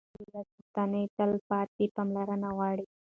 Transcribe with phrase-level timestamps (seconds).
[0.03, 2.85] د ولس غوښتنې تلپاتې پاملرنه غواړي